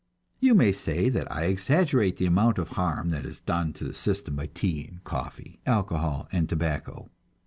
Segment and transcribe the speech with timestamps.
[0.39, 3.93] You may say that I exaggerate the amount of harm that is done to the
[3.93, 7.11] system by tea and coffee, alcohol and tobacco.